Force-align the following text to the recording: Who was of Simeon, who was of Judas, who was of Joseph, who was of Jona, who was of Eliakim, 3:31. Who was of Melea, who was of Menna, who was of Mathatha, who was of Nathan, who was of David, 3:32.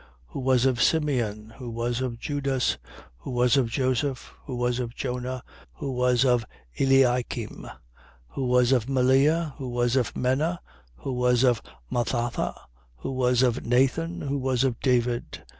Who 0.29 0.39
was 0.39 0.65
of 0.65 0.81
Simeon, 0.81 1.53
who 1.59 1.69
was 1.69 2.01
of 2.01 2.17
Judas, 2.17 2.79
who 3.19 3.29
was 3.29 3.55
of 3.55 3.69
Joseph, 3.69 4.33
who 4.45 4.55
was 4.55 4.79
of 4.79 4.95
Jona, 4.95 5.43
who 5.73 5.91
was 5.91 6.25
of 6.25 6.43
Eliakim, 6.79 7.67
3:31. 7.69 7.77
Who 8.29 8.47
was 8.47 8.71
of 8.71 8.87
Melea, 8.89 9.53
who 9.57 9.69
was 9.69 9.95
of 9.95 10.15
Menna, 10.15 10.57
who 10.95 11.13
was 11.13 11.43
of 11.43 11.61
Mathatha, 11.91 12.55
who 12.95 13.11
was 13.11 13.43
of 13.43 13.63
Nathan, 13.63 14.21
who 14.21 14.39
was 14.39 14.63
of 14.63 14.79
David, 14.79 15.29
3:32. 15.33 15.41